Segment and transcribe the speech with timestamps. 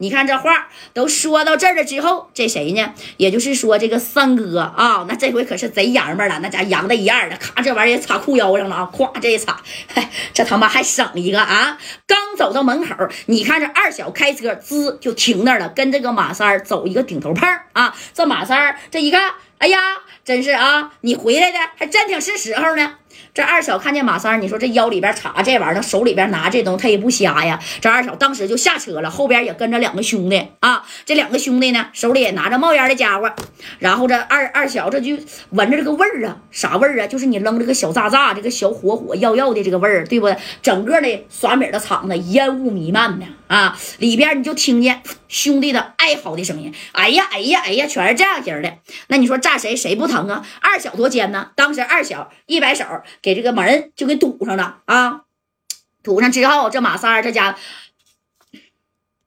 [0.00, 2.94] 你看这话都说到这儿了之后，这谁呢？
[3.16, 9.60] 也就是说这个三哥啊，那这回可是贼爷们了，那家洋的一样的，咔，这玩意儿插裤腰上了啊，咵这一插，
[10.32, 11.76] 这他妈还省一个啊！
[12.06, 12.94] 刚走到门口，
[13.26, 17.92] 你看这二小开车滋就停那儿了，跟这个马三走一个顶头胖啊。
[18.14, 19.80] 这马三这一看，哎呀，
[20.24, 22.94] 真是啊，你回来的还真挺是时候呢。
[23.34, 27.58] 这二小看见马三你说这腰里边插这玩意儿，手里边拿这东西，他也不瞎呀。
[27.80, 30.84] 这二小当时就下车了，后边也跟着两个兄弟啊。
[31.04, 33.32] 这两个兄弟呢，手里也拿着冒烟的家伙。
[33.78, 35.16] 然后这二二小这就
[35.50, 37.06] 闻着这个味儿啊，啥味儿啊？
[37.06, 40.36] 就是你扔这个小炸炸，这个小火火药药的这个味儿，对不对？
[40.62, 46.74] 整个的耍米的厂子烟雾弥漫的啊，里边你就听见兄弟的哀嚎的声音。
[46.92, 48.72] 哎呀，哎呀，哎呀，全是这样型的。
[49.06, 50.44] 那你说炸谁谁不疼啊？
[50.60, 51.50] 二小多尖呢？
[51.54, 52.84] 当时二小一摆手。
[53.22, 55.22] 给这个门就给堵上了啊！
[56.02, 57.56] 堵上之后，这马三儿这家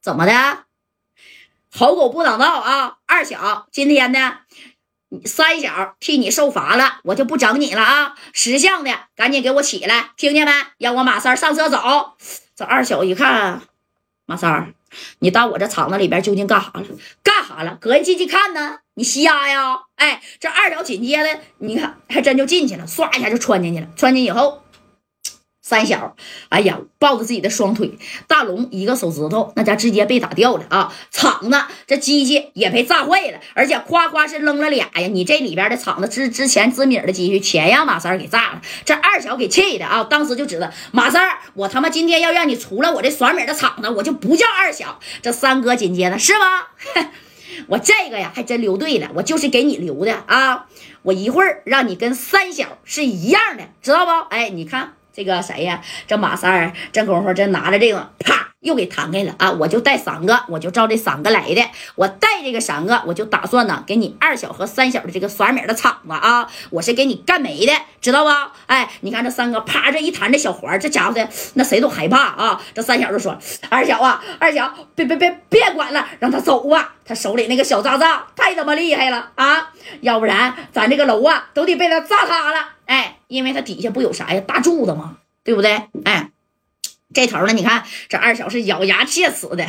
[0.00, 0.64] 怎么的？
[1.72, 2.98] 好狗不挡道啊！
[3.06, 4.38] 二小，今天呢，
[5.24, 8.14] 三小替你受罚了，我就不整你了啊！
[8.32, 10.52] 识相的，赶紧给我起来，听见没？
[10.78, 12.16] 让我马三上车走。
[12.54, 13.62] 这二小一看，
[14.26, 14.74] 马三儿，
[15.20, 16.84] 你到我这厂子里边究竟干啥了？
[17.22, 17.78] 干啥了？
[17.80, 18.78] 搁人进去看呢？
[18.94, 19.78] 你瞎呀？
[19.94, 23.86] 哎，这二条紧接着，你看还真就进去了，唰一下就穿进去了。
[23.94, 24.62] 穿进以后，
[25.68, 26.14] 三小，
[26.48, 30.94] 哎呀，抱着自己的双腿，大龙一个手指头，那家直接被打掉了啊！
[31.10, 35.08] 厂子这机器也被炸坏了，而且夸夸是扔了俩呀！
[35.08, 40.04] 你这里边的厂子之之前紫米的机器全让马三给炸了，这二小给气的啊！
[40.04, 45.00] 当时就知道马三，我他妈今天要让你除了我这耍米的厂子，我就不叫二小。
[45.20, 47.10] 这三哥紧接着是吗？
[47.66, 50.66] 我这个呀，还真留对了，我就是给你留的啊！
[51.02, 54.12] 我一会儿让你跟三小是一样的，知道不？
[54.30, 55.82] 哎，你看这个谁呀？
[56.06, 58.45] 这马三儿这功夫这拿着这个，啪。
[58.60, 59.52] 又给弹开了啊！
[59.52, 61.62] 我就带三个，我就照这三个来的。
[61.94, 68.52] 我带这个三个，我就打算呢，给你二小和三小的这个耍米的场子啊，我是给你干没的，知道吧？
[68.66, 72.60] 哎，你看这三哥啪这一弹这小环，这家伙的那谁都害怕啊！
[72.74, 73.38] 这三小就说
[73.70, 76.94] ：“二小啊，二小，别别别别管了，让他走吧。
[77.04, 79.70] 他手里那个小炸炸太他妈厉害了啊！
[80.00, 82.70] 要不然咱这个楼啊都得被他炸塌了。
[82.86, 85.18] 哎，因为他底下不有啥呀，大柱子吗？
[85.44, 85.82] 对不对？
[86.04, 86.30] 哎。”
[87.16, 87.54] 这头呢？
[87.54, 89.66] 你看这二小是咬牙切齿的，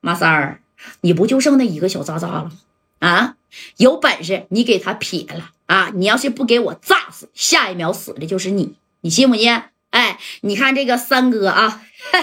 [0.00, 0.60] 马三儿，
[1.02, 2.50] 你不就剩那一个小渣渣了
[2.98, 3.36] 啊？
[3.76, 5.92] 有本事你给他撇了啊！
[5.94, 9.62] 你要是不给我炸死，下一秒死的就是你，你信不信？
[9.90, 11.80] 哎，你看这个三哥啊，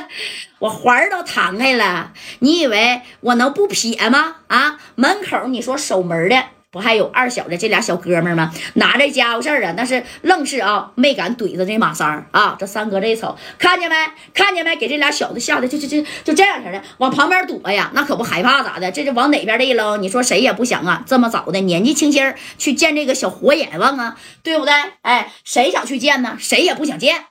[0.59, 4.35] 我环儿都弹开了，你以为我能不撇吗？
[4.47, 6.43] 啊，门口你说守门的。
[6.77, 8.53] 不还有二小的这俩小哥们吗？
[8.75, 12.55] 拿着家伙事儿啊，那是愣是啊，没敢怼着这马三儿啊。
[12.59, 13.95] 这三哥这一瞅，看见没？
[14.33, 14.75] 看见没？
[14.75, 17.89] 给这俩小子吓得就就就就这样式的，往旁边躲呀。
[17.93, 18.91] 那可不害怕咋的？
[18.91, 19.99] 这就往哪边这一扔？
[20.01, 24.73] 你说谁也不想啊，这么早的年纪轻轻去见这个小活阎王啊，对不对？
[25.01, 26.37] 哎，谁想去见呢？
[26.39, 27.25] 谁也不想见。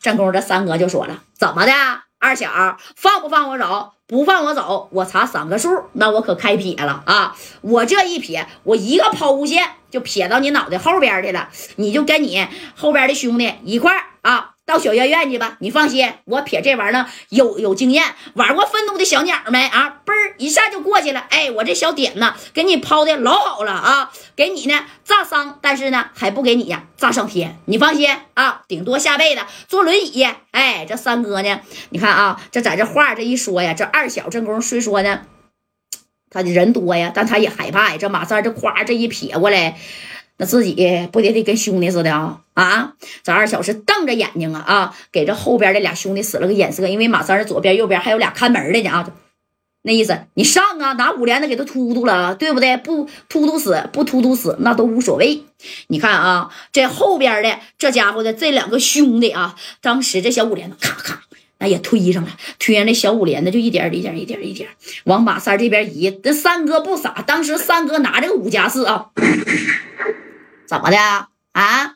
[0.00, 2.07] 正宫这三哥就说了，怎么的？
[2.18, 3.92] 二小放不放我走？
[4.06, 7.36] 不放我走，我查三个数，那我可开撇了啊！
[7.60, 14.54] 我这一撇，我一个抛物线就撇到你脑袋后边去了，你就跟你后边的兄弟一块儿啊。
[14.68, 20.02] 到小院院去吧，你放心，我撇这玩意儿呢有有经验，玩过愤怒的小鸟没啊？
[20.04, 21.24] 嘣儿一下就过去了。
[21.30, 27.58] 哎，我这小点呢，给你抛的老好了啊，给你呢炸伤，但是呢还不给你呀炸上天。
[27.64, 30.26] 你放心啊，顶多下辈子坐轮椅。
[30.50, 35.22] 哎，这三哥呢，你看啊，这在这话这一说呀，这二小正宫虽说呢，
[36.28, 37.96] 他人多呀，但他也害怕呀。
[37.98, 39.78] 这马三这夸这一撇过来。
[40.38, 40.74] 那自己
[41.10, 42.94] 不得得跟兄弟似的啊啊！
[43.24, 49.12] 这二小是瞪着眼睛啊啊，给这后边的俩兄弟使了个眼色，因为马三的左边右边还有俩看门的呢啊，
[49.82, 52.76] 那意思你上啊，拿五连的给他突突了，对不对？
[52.76, 55.42] 不突突死，不突突死那都无所谓。
[55.88, 61.22] 你看啊，这后边的这家伙的这两个兄弟啊，当时这小五连子咔咔
[61.58, 62.30] 那也推上了，
[62.60, 64.68] 推上那小五连子就一点一点一点一点
[65.02, 66.12] 往马三这边移。
[66.22, 69.10] 这三哥不傻，当时三哥拿这个五加四啊。
[70.68, 70.98] 怎么的
[71.52, 71.94] 啊？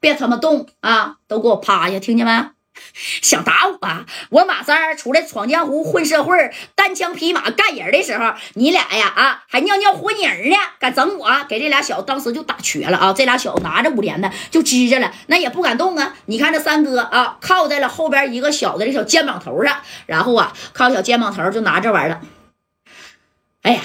[0.00, 1.16] 别他妈动啊！
[1.28, 2.32] 都给我趴下，听见没？
[2.94, 3.76] 想打我？
[3.86, 4.06] 啊？
[4.30, 10.56] 我马三儿出来闯江湖、混社会、单枪匹马干人的时候，你俩呀啊，还尿尿活泥呢？
[10.78, 11.44] 敢整我？
[11.48, 13.12] 给这俩小子当时就打瘸了啊！
[13.12, 16.14] 这俩小子拿着五连的就支着了，那也不敢动啊！
[16.26, 22.22] 你看这三哥啊，靠在了后边一个小的这小肩膀头上，然后啊，靠小肩膀头就拿这玩意儿。
[23.62, 23.82] 哎呀，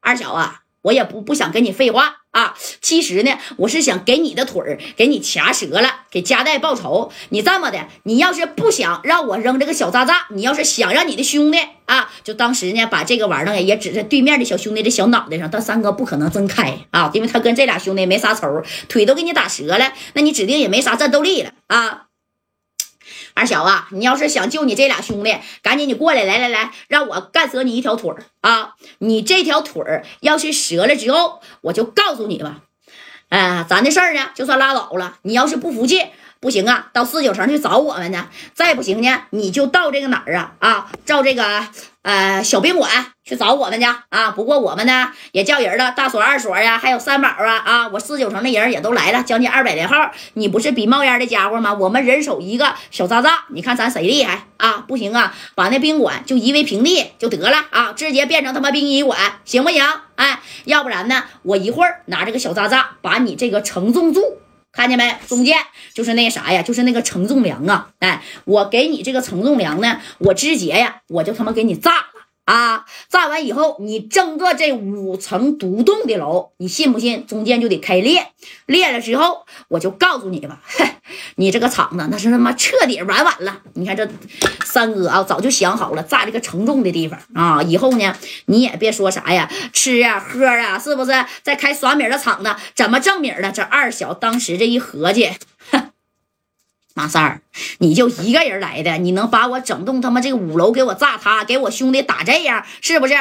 [0.00, 2.22] 二小啊，我也不不想跟你废话。
[2.36, 7.10] 啊，其实呢，我是想给你的腿儿给你掐折了，给加代报仇。
[7.30, 15.48] 你这么的，你要是不想让我扔这个小渣渣，你要是想让你的兄弟啊，就当时呢，把这个玩意儿也指着对面的小兄弟的小脑袋上。
[15.50, 22.05] 但三哥不可能真开啊，因为他跟这俩兄弟没啥仇，腿都给你打折了，那你指定也没啥战斗力了啊。
[23.36, 28.76] 二小啊，你要是想救你这俩兄弟，赶紧你过来，来来来，让我干折你一条腿儿啊！
[29.00, 32.62] 你这条腿儿要是折了之后，我就告诉你吧，
[33.28, 35.18] 哎，咱的事儿呢就算拉倒了。
[35.20, 36.06] 你要是不服气，
[36.40, 38.28] 不行啊，到四九城去找我们呢。
[38.54, 41.66] 再不行呢，你就到这个哪儿啊啊，照这个。
[42.02, 42.88] 呃，小宾馆
[43.24, 44.30] 去找我们去啊！
[44.30, 47.88] 不过我们呢也叫人了，大锁、二锁呀，还有三宝啊啊！
[47.88, 50.12] 我四九城的人也都来了，将近二百来号。
[50.34, 51.74] 你不是比冒烟的家伙吗？
[51.74, 54.84] 我们人手一个小渣渣，你看咱谁厉害啊？
[54.86, 57.92] 不行啊，把那宾馆就夷为平地就得了啊！
[57.92, 59.84] 直接变成他妈殡仪馆，行不行？
[60.14, 64.22] 哎，要不然呢，我一会儿拿这个小渣渣把你这个承重柱，
[64.76, 65.16] 看见没？
[65.26, 65.56] 中间
[65.94, 67.88] 就是那啥呀，就是那个承重梁啊！
[68.00, 72.06] 哎，我给你这个承重梁呢，我直接呀，我就他妈给你炸了
[72.44, 72.84] 啊！
[73.08, 77.26] 炸完以后，你整个这五层独栋的楼，你信不信？
[77.26, 78.28] 中间就得开裂，
[78.66, 80.60] 裂了之后，我就告诉你吧，
[81.36, 83.62] 你这个厂子那是他妈彻底完完了。
[83.72, 84.06] 你看这
[84.76, 87.62] 三哥啊，早就想好了炸这个承重的地方啊！
[87.62, 88.14] 以后呢，
[88.44, 91.12] 你也别说啥呀，吃啊喝啊，是不是？
[91.42, 93.50] 再开耍米的厂子，怎么挣米的？
[93.50, 95.30] 这二小当时这一合计，
[95.70, 95.92] 哼，
[96.92, 97.40] 马三儿，
[97.78, 103.14] 你就一个人来的，你能把我整栋他妈这个五楼给我炸塌，给我兄弟打这样，是不是？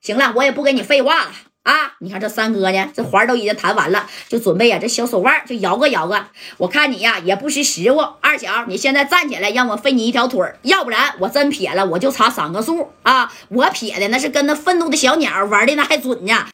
[0.00, 1.92] 行了，我也不跟你废话了啊！
[1.98, 6.26] 你看这三哥呢，这环都已经弹完了，就准备呀，这小手腕就摇个摇个。
[6.56, 13.30] 我看你呀也不识时务，二小，你现在站起来，让我废你一条腿，要不然我真撇了，我就差三个数啊！
[13.50, 16.46] 我撇的那是跟那愤怒的小鸟玩的那还准呢。